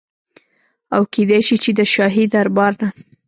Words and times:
او 0.95 1.01
کيدی 1.13 1.39
شي 1.47 1.55
چي 1.63 1.71
د 1.77 1.81
شاهي 1.93 2.23
دربار 2.33 2.73
نه 2.81 2.89